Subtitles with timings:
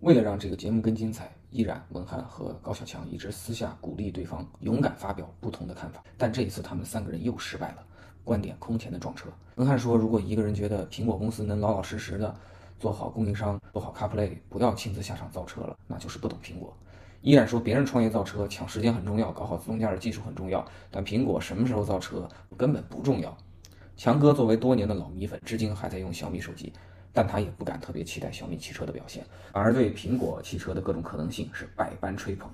[0.00, 6.02] 为了让这个节目更精彩，依然、文翰和高小强一直私下鼓励对方勇敢发表不同的看法。
[6.16, 7.84] 但这一次，他们三个人又失败了，
[8.22, 9.28] 观点空前的撞车。
[9.56, 12.32] 文翰说，如果一个人觉得苹果公司能老老实实的
[12.78, 16.76] 做好供应商、做好 CarPlay，不要亲自下场造车了，那就是不懂苹果。
[17.20, 23.36] 依然说，别人创业造车抢时间很重要，搞好自动驾驶技术很重要，但苹果什么时候造车根本不重要。
[23.96, 26.72] 强哥作为多年的老米粉，至今还在用小米手机。
[27.18, 32.48] 但他也不敢特别期待小米汽车的表现，反而对苹果汽车的各种可能性是百般吹捧。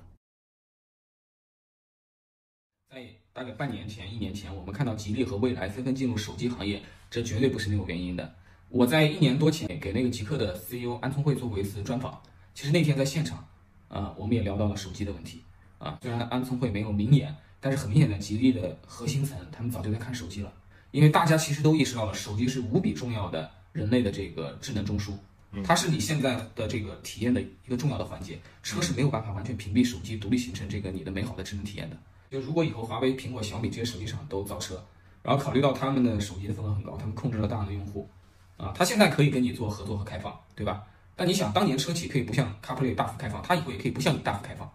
[2.89, 8.33] 在大概半年前、一年前，我们看到吉利和蔚来纷纷进入手机行业，这绝对不是没有原因的。
[8.69, 12.19] 我在一年多前给那个极客的 CEO 安聪慧做过一次专访，
[12.55, 13.47] 其实那天在现场，
[13.87, 15.43] 啊，我们也聊到了手机的问题。
[15.77, 20.51] 啊，虽然安聪慧没有明言，但是很明显的，吉利的核心层他们早就在看手机了，
[20.89, 23.51] 因为大家其实都意识到了手机是无比重要的。
[23.75, 25.11] 人类的这个智能中枢，
[25.61, 28.39] 它是你现在的这个体验的一个重要的环节。
[28.63, 31.97] 车是没有办法完全屏蔽手机，独立形成这个你的美好的智能体验的。
[32.31, 34.81] 就如果以后华为、苹果、小米这些手机厂都造车，
[35.21, 38.09] 然后考虑到他们的手机的份额很高，他们控制了大量的用户，
[38.55, 40.83] 啊，他现在可以跟你做合作和开放，对吧？
[41.17, 44.71] 但你想，当年车企可以不向 CarPlay 大幅开放，他以后也可以不向你大幅开放。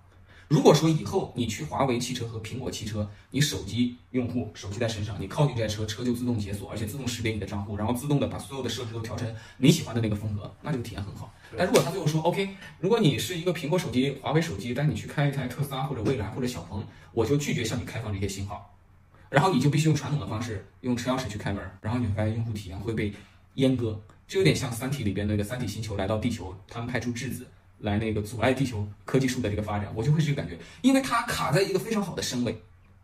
[0.51, 11.33] 如果说以后你去华为汽车和苹果汽车，你手机用户手机在身上，你靠近这台车，车就自动解锁，而且自动识别你的账户，然后自动的把所有的设置都调成你喜欢的那个风格，那这个体验很好。
[11.57, 18.75] 但如果他最后说 OK，如果你是一个苹果手机、华为手机，但你去开一台特斯拉或者蔚来或者小鹏，我就拒绝向你开放这些信号，
[19.29, 23.13] 然后你就必须用传统的方式，用车钥匙去开门，然后你会发现用户体验会被
[23.55, 27.47] 阉割，就有点像《三体》里边那个三体星球来到地球，他们派出质子。
[27.81, 32.57] 来那个阻碍地球科技树的这个发展，我就会是这个感觉，因为它卡在一个非常好的身位，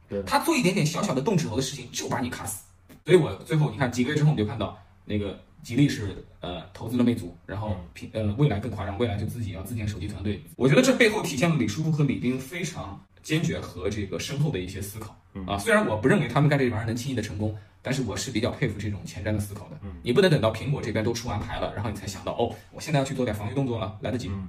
[0.08, 2.64] 对，它做一点点小小的动指头的事情就把你卡死，
[3.04, 15.16] 所以我最后你看几个月之后我们就看到那个吉利是呃投资了魅族，然后平呃未来更夸张，未来就自己要自建手机团队，我觉得这背后体现了李书福和李斌非常坚决和这个深厚的一些思考。
[15.46, 17.56] 啊，虽然我不认为他们干这玩意儿能轻易的成功。
[17.82, 24.28] 但是我是比较佩服这种前瞻的思考的，你不能等到苹果这边都出完牌了，然后你才想到哦，我现在要去做点防御动作了，来得及。
[24.28, 24.48] 嗯，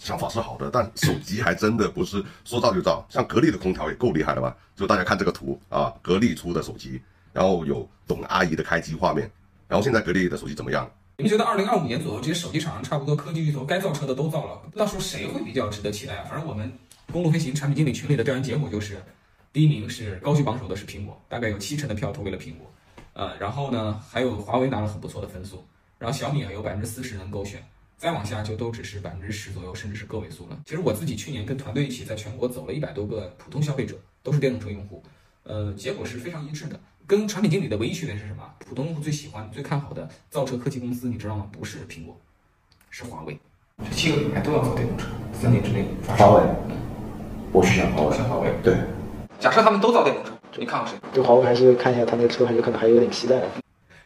[0.00, 3.06] 想法是好的，但手机还真的不是说造就造。
[3.08, 4.56] 像格力的空调也够厉害了吧？
[4.74, 7.00] 就大家看这个图啊，格力出的手机，
[7.32, 9.30] 然后有董阿姨的开机画面，
[9.68, 10.90] 然后现在格力的手机怎么样？
[11.18, 16.24] 你们觉得二零二五年左右这些手机厂商差不多科技巨头该造车的都造了，到时候谁会比较值得期待啊？
[16.28, 16.72] 反正我们
[17.12, 19.00] 公路飞行产品经理群里的调研结果就是，
[19.52, 22.72] 第一名是高居榜首的是苹果，大概有七成的票投给了苹果。
[23.12, 25.62] 呃，然后呢，还有华为拿了很不错的分数，
[25.98, 27.62] 然后小米啊有百分之四十能勾选，
[28.02, 30.58] 再往下就都只是百分之十左右，甚至是个位数了。
[30.66, 35.00] 其实我自己去年跟团队一起在全国走了一百多个普通消费者，都是电动车用户，
[35.44, 36.80] 呃，结果是非常一致的。
[37.06, 38.42] 跟产品经理的唯一区别是什么？
[38.58, 41.48] 普通用户最喜欢、最看好的造车科技公司，你知道吗？
[41.52, 42.20] 不是苹果，
[42.90, 43.38] 是华为。
[43.88, 46.42] 这七个品牌都要造电动车，三年之内发华为，
[47.52, 48.52] 我是想华为，想华为。
[48.64, 48.78] 对，
[49.38, 50.32] 假设他们都造电动车。
[50.58, 50.98] 你看好谁？
[51.14, 53.40] 对华为还是看一下他那个车，还是可能还有点期待。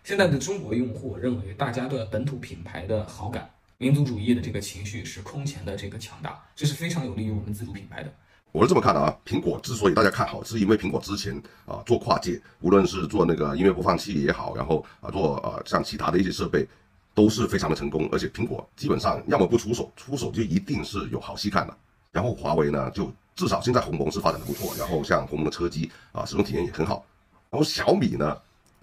[0.04, 8.12] 现在的中国用户认为，大家对本土品牌的好感、民族主义的这个情绪是空前的这个强大，这是非常有利于我们自主品牌的。
[8.52, 16.66] 我是这么看的啊，苹果之所以大家看好，是因为苹果之前啊做跨界，无论是做那个音乐播放器也好，然后啊做呃像其他的一些设备，
[17.14, 18.08] 都是非常的成功。
[18.10, 21.76] 而且苹果基本上要么不出手，出手就一定是有好戏看的。
[22.12, 23.12] 然后华为呢就。
[23.36, 27.04] 至少现在鸿蒙是发展的不错，然后像鸿蒙的车机啊，使用体验也很好。
[27.50, 28.34] 然后小米呢，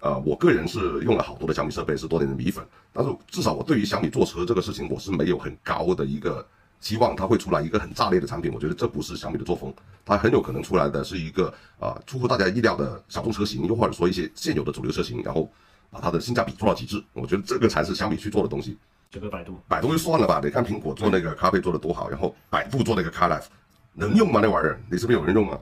[0.04, 2.62] 呃，我个人是用了好多的小米设备，是多年的米粉。
[2.92, 6.46] 但是至少我对于小米做车这个事情，我是没有很高的一个
[6.78, 8.52] 期望，它会出来一个很炸裂的产品。
[8.52, 9.72] 我觉得这不是小米的作风，
[10.04, 11.48] 它很有可能出来的是一个
[11.80, 15.50] 啊出乎大家意料的小众车型，又或者说一些现有的主流车型，然后
[15.88, 17.02] 把它的性价比做到极致。
[17.14, 18.76] 我觉得这个才是小米去做的东西。
[19.10, 23.46] 这个百度，百度就算了吧，你看苹果做那个咖啡做的多好，然后百度做那个 CarLife。
[23.94, 24.40] 能用吗？
[24.42, 25.58] 那玩意儿，你是不是有人用啊？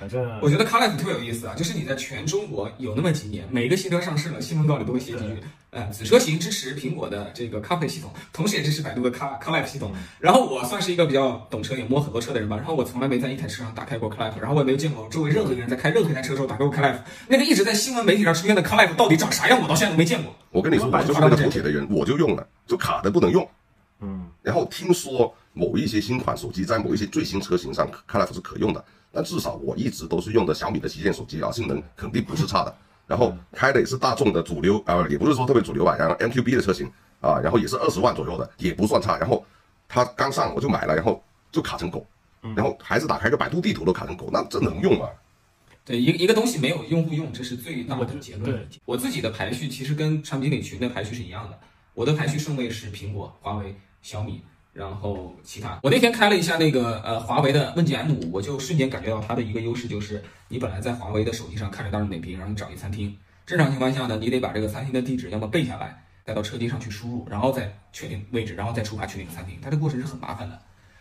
[0.00, 5.36] 嗯，反正我觉得 CarLife 特别有意思啊，就是你在全中国有那么几年，每一个新车上市了，新闻稿里都会写几句，
[5.70, 9.92] 呃，子车型支持苹果的这个 CarPlay 系统，同时也支持百度的 Car CarLife 系统。
[10.18, 12.56] 然后我算是一个比较懂车，也摸很多车的人吧。
[12.56, 16.98] 然后我从来没在一台车上打开过 CarLife，然后我也没有见过周围任何一个人在开任何一台车的时候打开过 CarLife。
[17.28, 20.34] 那个一直在新闻媒体上出现的 CarLife 到底长啥样，我到现在都没见过。
[20.50, 23.46] 我跟你说，我就是那个补铁的人，我就用了，就卡的不能用。
[24.00, 25.34] 嗯，然后听说。
[25.52, 32.74] 某一些新款手机在某一些最新车型上 CarLife 是可用的，但至少我一直都是用的小米的旗舰手机啊，性能肯定不是差的。
[33.06, 36.86] 然后开的也是大众的主流，呃，也不是说特别主流吧，然后 MQB 的车型
[37.20, 39.18] 啊，然后也是二十万左右的，也不算差。
[39.18, 39.44] 然后
[39.88, 41.20] 它刚上我就买了，然后
[41.50, 42.06] 就卡成狗，
[42.54, 45.08] 然后还是打开个百度地图都卡成狗，那这能用吗？
[45.84, 48.68] 对，一个一个东西没有用户用，这是最大的结论。
[48.84, 51.58] 我自己的排序其实跟产品经理群的排序是一样的，
[51.94, 54.42] 我的排序顺位是苹果、华为、小米。
[54.72, 70.56] 然后其他，我那天开了一下那个呃华为的问界 M 五，我就瞬间感觉到它的一个优势就是，你本来在华为的手机上看着大众点评，然后你找一餐厅，正常情况下呢，你得把这个餐厅的地址要么背下来，再到车机上去输入，然后再确定位置，然后再触发确定餐厅，它这过程是很麻烦的。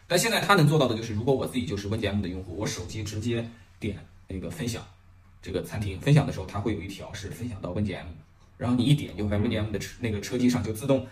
[0.08, 3.48] 但现在它能做到的就是，如果我自己就是问界 M 的用户，我手机直接
[3.80, 4.84] 点那个分享
[5.44, 8.08] 这个餐厅，分享的时候它会有一条是分享到问界 M，
[8.58, 11.06] 然后你一点就在问界 M 的车那个车机上就自动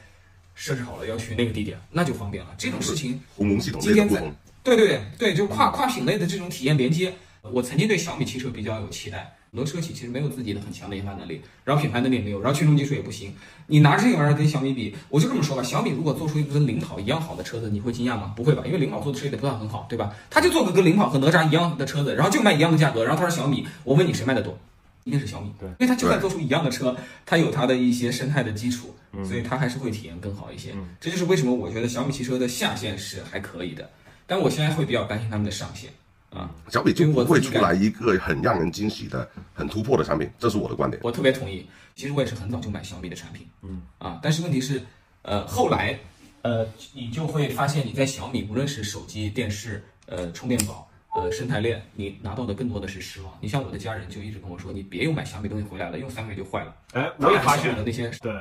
[0.57, 2.49] 设置好了要去那个地点，那就方便了。
[2.57, 3.21] 这种事情。
[3.35, 4.19] 鸿蒙系统今天在
[4.63, 7.13] 对对对对，就跨跨品类的这种体验连接，
[7.43, 9.35] 我曾经对小米汽车比较有期待。
[9.49, 13.33] 很多车企其实没有自己的很强的研发能力，然后品牌能力也没有，然后群众基础也不行。
[13.67, 18.33] 你拿这个玩意儿跟小米比，我就这么说吧，小米如果做出一个跟领跑一样好的车子，你会惊讶吗？
[18.35, 20.13] 不会吧，因为领跑做的车也得不算很好，对吧？
[20.29, 24.59] 他就做个跟领跑和哪吒一样的车子，然后就卖一样的价格，然后他说小米，我问你谁卖的多？
[25.07, 26.95] 一定是小米，对因为它就算做出一样的车，
[27.25, 28.93] 它有它的一些生态的基础，
[29.23, 30.75] 所以它还是会体验更好一些。
[30.99, 33.89] 这就是为什么我觉得小米汽车的下限是还可以的，
[34.25, 35.89] 但我现在会比较担心他们的上限
[36.29, 36.51] 啊。
[36.69, 41.01] 小米就不会出来一个很让人惊喜的、很突破的产品，这是我的观点。
[41.03, 41.65] 我特别同意。
[41.95, 44.79] 其实我也是很早就买小米的产品，嗯啊，但是问题是，
[45.23, 45.97] 呃，后来，
[46.43, 46.63] 呃，
[46.93, 50.86] 你就会发现你在小米，无论是手机、电视、呃，充电宝、
[51.17, 53.33] 呃，生态链，你拿到的更多的是失望。
[53.41, 56.75] 你像我的家人就一直跟我说，你别又买小米东西回来了，用三个月就坏了。
[56.93, 58.31] 哎，我也发现了那些对，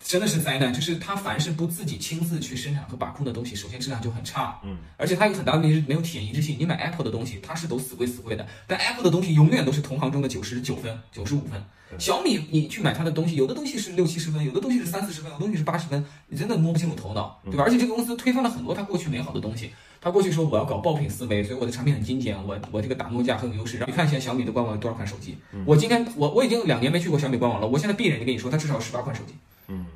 [0.00, 6.56] 真的是灾难，就是它凡是不自己亲自去生产和把控的东西，首先质量就很差，嗯，而且它有很大的问题是没有体验一致性。
[6.58, 11.62] 你买 Apple 的东西，它是都死贵死贵的，但 Apple 的东西永远都是同行中的九十九分、九十五分。
[11.98, 17.64] 小米你去买它的东西，有的东西是六七十分，有的东西是三四十分，有的东西是八十分，你真的摸不清楚头脑，对吧？
[17.64, 19.70] 而且这个公司推翻了很多它过去美好的东西。
[20.04, 23.78] 它过去说我要搞爆品思维，所以我的产品很精简，我我这个打诺价很有优势。
[23.78, 25.38] 然后你看现在小米的官网有多少款手机？
[25.64, 29.32] 我今天我我已经两年没去过小米官网了，我现在闭着眼睛跟你说，它至少有十八款手机。
[29.68, 29.86] 嗯，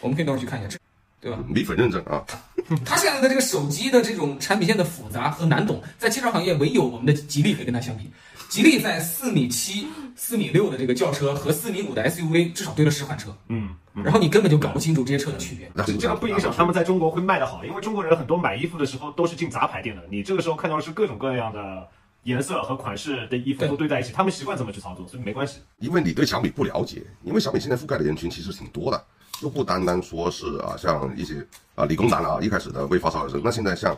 [0.00, 0.76] 我们可以到时候去看一下，这
[1.22, 1.38] 对吧？
[1.46, 2.20] 米粉认证啊，
[2.84, 8.10] 他现在的这个手机的这种产品线的复杂和难懂，在汽车行业唯有我们的吉利可以跟它相比。
[8.48, 9.86] 吉利在四米七、
[10.16, 15.70] 四米六的这个轿车和四米五的 SUV 至少堆了十款车，嗯，然后你根本就搞不清楚这些车的区别。
[15.72, 21.88] 那这个不影响他们在中国会卖得好，因为中国人很多买衣服的时候都是进杂牌店的，你这个时候看到的是各种各样的
[22.24, 25.60] 颜色和款式的衣服对都堆在一起，他们习惯怎么去操作，所以没关系。
[25.78, 29.02] 因为你对小米不了解，因为小米现在覆盖的人群其实挺多的，
[29.42, 31.44] 就不单单说是啊，像一些
[31.74, 33.92] 啊理工男啊，一开始的为发烧而生，那现在像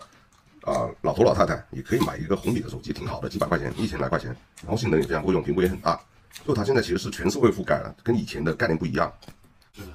[0.62, 6.00] 啊老头老太太也可以买一个红米的手机，挺好的，几百块钱，一千来块钱，然后性能也非常够用，屏幕也很大，
[6.46, 9.12] 就它现在其实是全社会覆盖了，跟以前的概念不一样。
[9.75, 9.88] 是的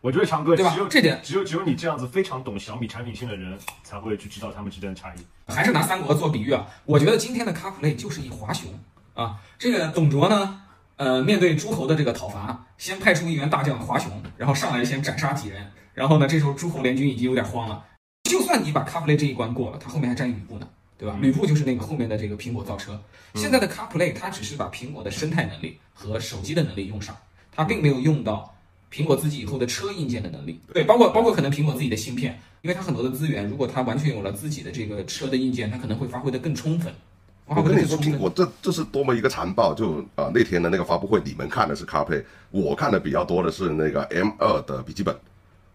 [0.00, 5.18] 我觉得强哥只有对吧这点只有只有你这样子非常懂小米产品性的人才会去知道他们之间的差异。
[5.46, 8.68] 还是拿三国做比喻啊，我觉得今天的 CarPlay 就是一华雄
[9.14, 9.36] 啊。
[9.58, 10.60] 这个董卓呢，
[10.98, 15.64] 呃，面对诸侯的这个讨伐，先派出一员大将华雄，然后上来先斩杀几人，
[15.94, 17.84] 然后呢，这时候诸侯联军已经有点慌了。
[18.24, 20.68] 就算你把 CarPlay 这一关过了，他后面还占一吕布呢，
[20.98, 21.16] 对吧？
[21.20, 23.00] 吕布就是那个后面的这个苹果造车。
[23.34, 27.16] 现在的 CarPlay 它只是把苹果的生态能力和手机的能力用上，
[27.54, 28.52] 它并没有用到
[28.92, 30.60] 苹果自己以后的车硬件的能力。
[30.74, 36.92] 对，包括包括可能苹果自己的芯片，因为它很多的资源，如果它完全有了自己的这个车的硬件，它可能会发挥的更充分。
[37.54, 39.74] 发我跟你说，苹果这这是多么一个残暴！
[39.74, 45.14] 就啊、那天的那个发布会，你们看的是 CarPlay，我看的比较多的是那个 M 二的笔记本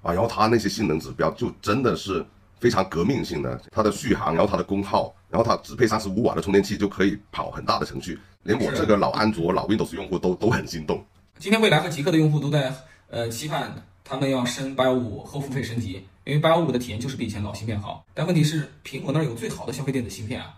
[0.01, 2.23] 啊，然后它那些性能指标就真的是
[2.59, 11.03] 非常革命性的，它的续航，然后它的功耗，然后它只配三十五瓦的充电器就可以跑很大的程序，连我这个老安卓、老 Windows 用户都都很心动。
[11.39, 12.73] 今天未来和极客的用户都在
[13.09, 18.05] 呃期盼他们要升八幺五后付费升级，因为八幺五的体验就是比以前老芯片好。
[18.13, 20.53] 但问题是，苹果那儿有最好的消费电子芯片啊。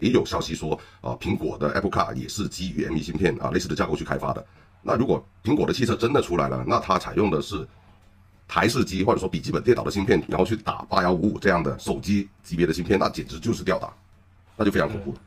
[0.00, 4.44] 也有消息说啊，苹果的 Apple Car 也是基于 M1 芯片啊类似的架构去开发的。
[4.82, 7.66] 那如果苹果的汽车真的出来了，那它采用的是
[8.46, 13.92] 台式机或者说笔记本电脑的芯片，然后去打八幺五五这样的手机级别的芯片，那简直就是吊打，
[14.56, 15.18] 那就非常恐怖了。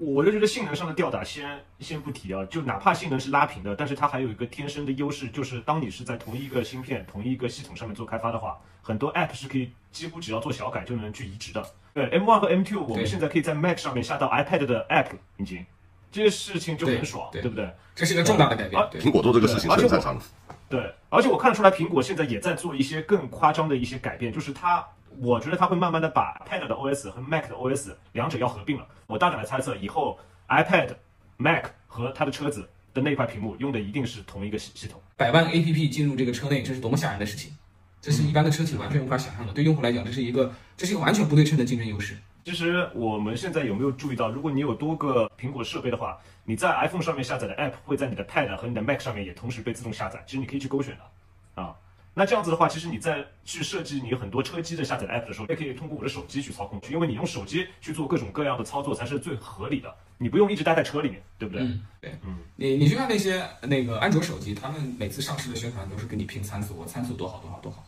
[0.00, 11.64] 我就觉得性能上的吊打先先不提啊，就哪怕性能是拉平的，但是它还有一个天生的优势，就是当你是在同一个芯片、同一个系统上面做开发的话，很多 App 是可以几乎只要做小改就能去移植的。
[11.96, 15.06] 对，M1 和 M2，我们现在可以在 Mac 上面下到 iPad 的 App
[15.38, 15.64] 引擎，
[16.12, 17.70] 这些事情就很爽，对对不对？
[17.94, 18.86] 这是一个重大的改变啊。
[18.92, 20.22] 对，苹果做这个事情是很擅长的。
[20.68, 24.86] 对，而且我看得出来，苹果现在也在做一些更夸张的一些改变，就是它，
[25.20, 28.86] 我觉得它会慢慢的把 iPad 的 OS 和 Mac 的 OS 两者要合并了。
[29.06, 30.90] 我大胆的猜测，以后 iPad、
[31.38, 35.00] Mac 和它的车子的那块屏幕用的一定是同一个系系统。
[35.16, 37.56] 百万 APP 进入这个车内，这是多么吓人的事情！
[38.06, 39.52] 这是一般的车企完全无法想象的。
[39.52, 42.16] 对用户来讲，这是一个这是一个完全不对称的竞争优势。
[42.44, 50.22] 其实我们现在有没有注意到，如果你有多个苹果设备的话，你在 iPhone 上面下载的 App 会在你的 Pad 和你的 Mac 上面也同时被自动下载。
[50.24, 51.74] 其实你可以去勾选的，啊，
[52.14, 61.64] 那这样子的话，其实你在去设计你很多车机的下载 app 的时候，也可以通过我的手机去操控去，因为你用手机去做各种各样的操作才是最合理的，你不用一直待在车里面，对不对？
[61.64, 67.84] 嗯，对，嗯，你你去看那些那个安卓手机，他们每次上市的宣传都是给你拼参数，我参数多好多好多好。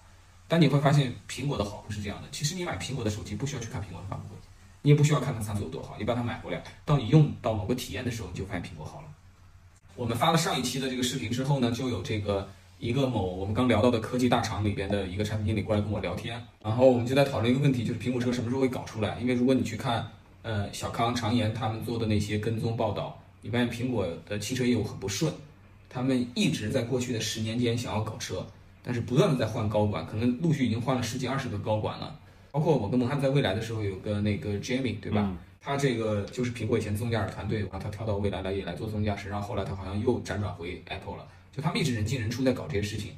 [0.49, 4.35] 但你会发现苹果的好不是这样的，其实你买苹果的手机不需要去看苹果的发布会，
[4.83, 9.09] 你也不需要看它参数有多好，你把它买回来，到你用到某个体验的时候，你就发现苹果好了。
[9.95, 12.49] 我们发了上一期的这个视频之后呢，就有这个。
[12.81, 19.19] 一个某我们刚聊到的科技大厂里边的一个产品经理过来跟我聊天，然后我们就在讨论一个问题，就是苹果车什么时候会搞出来？
[19.19, 20.09] 因为如果你去看，
[20.43, 25.35] 呃，小康、常言他们做的那些跟踪报道，你发现苹果的汽车业务很不顺，
[25.90, 28.47] 他们一直在过去的十年间想要搞车，
[28.88, 32.18] 但是不断的在换高管，可能陆续已经换了十几二十个高管了。
[32.50, 35.30] 包括我跟蒙汉在未来的时候有个那个 Jamie，对吧？
[35.61, 41.26] 他这个就是苹果以前自动驾驶团队，然后他跳到未来来也来做自动驾驶，然后后来他好像又辗转回 Apple 了。
[41.54, 43.12] 就他们一直人进人出在搞这些事情，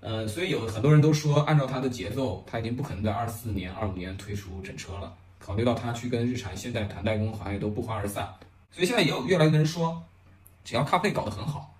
[0.00, 5.14] 呃，所以有很多人都说，按照他的节奏，他已经不可能在二四年、二五年推出整车了。
[5.38, 8.28] 考虑到他去跟日产、现代谈代工，好像也都不欢而散。
[8.72, 10.02] 所以现在也有越来越多人说，
[10.64, 11.71] 只要 CarPlay 搞得很好，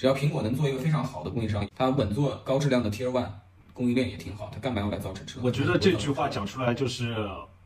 [0.00, 3.28] 只要苹果能做一个非常好的供应商，它稳坐高质量的 Tier One
[3.74, 5.38] 供应链也挺好，它干嘛要来造整车？
[5.42, 7.14] 我觉得这句话讲出来就是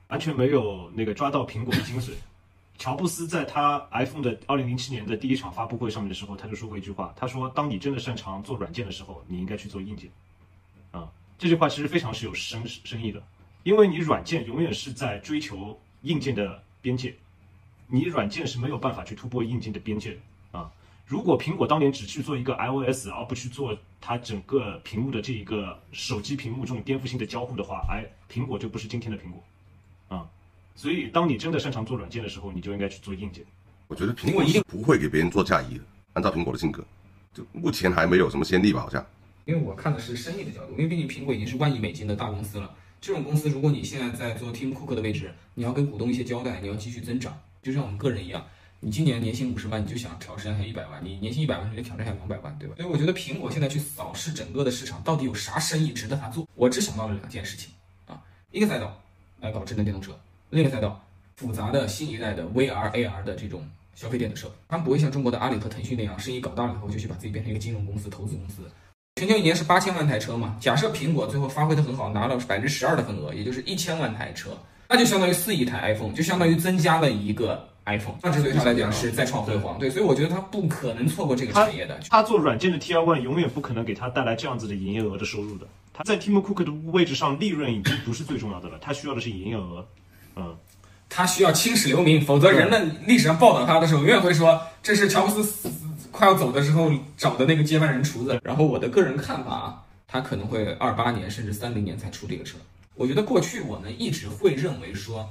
[0.09, 2.11] 完全没有那个抓到苹果的精髓。
[2.76, 10.11] 乔布斯在他 iPhone 的二零零七年的第一场发布会上面的时候，他就说过一句话，他说：“当你真的擅长做软件的时候，你应该去做硬件。”
[10.91, 13.23] 啊，这句话其实非常是有深深意的，
[13.62, 17.14] 因为你软件永远是在追求硬件的边界，
[17.87, 20.11] 你软件是没有办法去突破硬件的边界
[20.50, 20.69] 的啊。
[21.06, 30.26] 如果苹果当年只去做一个 iOS，而不去做它整个屏幕的这一个手机屏幕这种颠覆性的交互的话，哎，苹果就不是今天的苹果，啊。
[30.75, 33.44] 所以，当你真的擅长做软件的时候，你就应该去做硬件。
[33.87, 35.84] 我觉得苹果一定不会给别人做嫁衣的。
[36.14, 36.82] 按照苹果的性格，
[37.32, 39.04] 就目前还没有什么先例吧，好像。
[39.44, 42.75] 因为我看的是生意的角度，因为毕竟苹果已经是万亿美金的大公司了。
[43.00, 48.44] 这种公司，如果你现在在做 Tim Cook 的位置，你要跟股东一些交代，你要继续增长，就像我们个人一样，
[48.85, 52.75] 你今年年薪五十万，你就想挑战下一百万；你年薪一百万，你就挑战下两百万，对吧？
[52.76, 56.47] 所以我觉得苹果现在去扫视整个的市场，到底有啥生意值得他做？
[56.55, 57.71] 我只想到了两件事情
[58.07, 58.95] 啊，一个赛道
[59.41, 60.14] 来搞智能电动车。
[60.50, 61.03] 另一个赛道，
[61.37, 68.71] 复杂的新一代的 VR、AR 的这种消费电子车，他们不会像中国的阿里和腾讯那样，生意搞大了以后就去把自己变成一个金融公司、投资公司。
[69.17, 70.59] 全球一年是八千万台车嘛？
[70.61, 74.50] 假设苹果最后发挥的很好，拿了百分之十二的份额，也就是一千万台车，
[74.91, 78.17] 那就相当于四亿台 iPhone，就相当于增加了一个 iPhone。
[78.23, 79.79] 那这对他来讲是再创辉煌。
[79.79, 81.99] 对，所以我觉得他不可能错过这个产业的。
[82.09, 85.67] 他做软件的 T R One 永远不可能给他带来这样子的营业额的收入的。
[85.93, 89.87] 他在 Tim Cook 的位置上，利润已经不是最重要的了，他需要的是营业额。
[90.37, 90.57] 嗯。
[91.09, 95.71] 他需要青史留名，否则人们历史上报道他的时候，永远会说这是乔布斯
[96.11, 98.41] 快要走的时候找的那个接班人厨子。
[98.43, 102.57] 然后我的个人看法啊，他可能会二八年甚至三零年才出这个车。
[102.97, 105.31] 我觉得过去我们一直会认为说，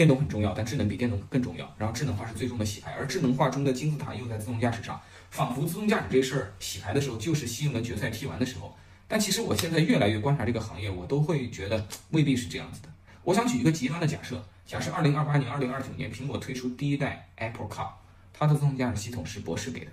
[0.00, 1.70] 电动很重要，但智能比电动更重要。
[1.76, 4.98] 然后智能化是最终的洗牌，而智能化中的金字塔又在自动驾驶上，
[5.30, 8.74] 仿佛自动驾驶这事儿洗牌的时候就是西门决赛踢完的时候。
[9.06, 12.88] 但其实我现在越来越观察这个行业，我都会觉得未必是这样子的。
[13.24, 14.42] 我想举一个极端的假设。
[14.64, 17.88] 假设二零二八年、二零二九年，苹果推出第一代 Apple Car，
[18.32, 19.90] 它的自动驾驶系统是博士给的。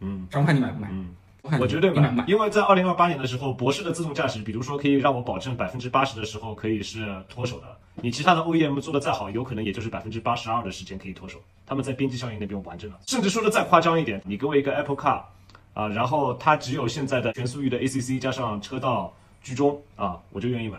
[0.00, 0.88] 嗯，张翰，你买不买？
[0.92, 1.08] 嗯，
[1.42, 2.24] 我绝对买。
[2.26, 7.66] 因为在二零二八年的时候，博士的自动驾驶，比如说可以让我保证百分之八十的时候可以是脱手的。
[8.00, 11.38] 你其他的 OEM 做的再好，有可能也就是百分之八十二的时间可以脱手。
[11.66, 12.98] 他们在边际效应那边完整了。
[13.06, 15.22] 甚至说的再夸张一点，你给我一个 Apple Car，
[15.74, 20.78] 啊，然后它只有现在的全速域的 ACC 加上车道居中啊，我就愿意买。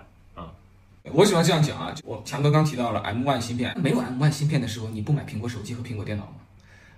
[1.13, 6.33] 我喜欢这样讲啊，我强哥刚提到了 M1 芯片，没有 M1 芯片的时候，你不买苹果手机和苹果电脑吗？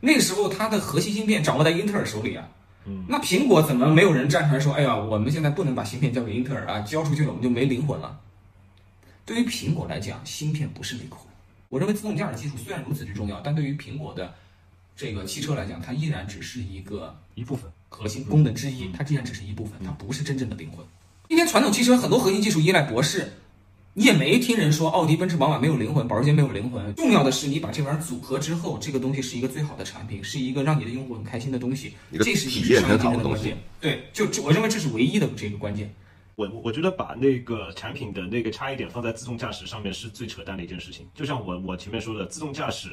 [0.01, 2.47] 那个时候它的核心芯片掌握在英特尔手里啊。
[2.85, 8.19] 嗯，那苹果怎么没有人站出来说，哎呀，我们现在不能把芯片交给英特尔啊，交出去了我们就没灵魂了。
[9.25, 11.19] 对于苹果来讲，芯片不是灵魂。
[11.69, 14.33] 我认为自动驾驶技术虽然如此之重要，但对于苹果的
[14.95, 20.85] 这个汽车来讲，它依然只是一个一部分核心功能之一，它依然只是一部分，它不是真正的灵魂。
[21.29, 23.31] 今天传统汽车很多核心技术依赖博士。
[23.93, 26.95] 你也没听人说奥迪、奔驰、宝马没有灵魂，保时捷没有灵魂。
[26.95, 31.93] 重要的是你把这玩意儿组合之后，这个东西是一个最好的产品，是一个让你的用户很开心的东西。
[32.21, 33.53] 这是体验很好的东西。
[33.81, 35.93] 对，就我认为这是唯一的这个关键。
[36.37, 41.05] 我我觉得把那个产品的那个差异点放在自动驾驶上面是最扯淡的一件事情。
[41.13, 42.91] 就像我我前面说的，自动驾驶，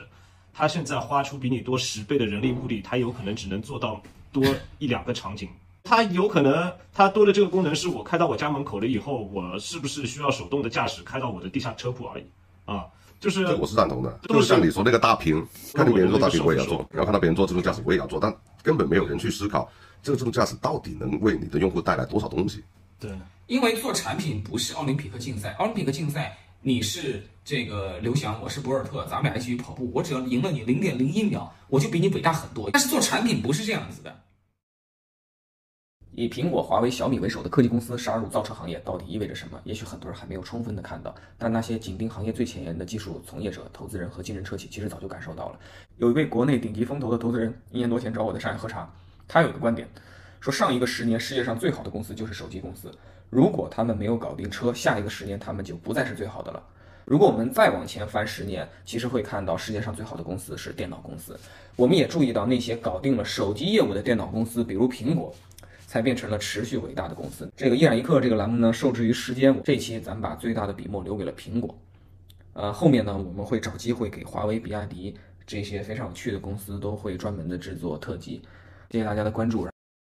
[0.52, 4.02] 它现在花出比你多十倍的人力物力，它有可能只能做到
[4.32, 4.44] 多
[4.80, 5.48] 一两个场景。
[5.82, 12.24] 它有可能，它多的这个功能是我开到我家门口了以后，我是不是需要手动的驾驶开到我的地下车库而已
[12.64, 12.86] 啊？
[13.20, 15.44] 就是这我是赞同的，就是像你说那个大屏，
[15.74, 18.32] 看到别人做大屏我也要做，然后看到别人做自动驾驶我也要做，但
[18.62, 19.68] 根本没有人去思考
[20.02, 22.62] 这个自动驾驶到底能为你的用户带来多少东西。
[23.00, 23.10] 对，
[23.48, 32.70] 因为做产品不是奥林匹克竞赛，奥林匹克竞赛你是这个刘翔，我是博尔特，咱们俩一起去跑步，我只要赢了你零点零一秒，我就比你伟大很多。
[32.72, 34.16] 但是做产品不是这样子的。
[36.18, 39.60] 以苹果、华为、小米为首的科技公司杀入造车行业，到底意味着什么？
[39.62, 45.60] 也许很多人还没有充分的看到，但那些紧盯行业最前沿的技术从业者、投资人和竞争车企，其实早就感受到了。
[45.96, 48.92] 有一位国内顶级风投的投资人，一年多前找我在上海喝茶，
[49.28, 49.86] 他有一个观点，
[50.40, 52.90] 说上一个十年世界上最好的公司就是手机公司，
[53.30, 56.60] 如果他们没有搞定车，下一个十年他们就不再是最好的了。
[57.04, 61.38] 如果我们再往前翻十年，其实会看到世界上最好的公司是电脑公司。
[61.76, 65.32] 我们也注意到那些搞定了手机业务的电脑公司，比如苹果。
[65.88, 67.50] 才变成了持续伟大的公司。
[67.56, 71.74] 这个一染一刻这个栏目呢，受制于时间，这期咱们把最大的笔墨留给了苹果。
[72.52, 75.16] 呃，后面呢，我们会找机会给华为、比亚迪
[75.46, 78.42] 这些非常有趣的公司都会专门的制作特辑。
[78.90, 79.66] 谢谢大家的关注。